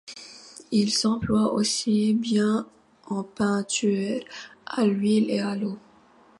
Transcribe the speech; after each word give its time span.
Ils 0.71 0.91
s'emploient 0.91 1.53
aussi 1.53 2.15
bien 2.15 2.65
en 3.07 3.21
peinture 3.21 4.21
à 4.65 4.85
l'huile 4.87 5.29
et 5.29 5.41
à 5.41 5.55
l'eau. 5.55 5.77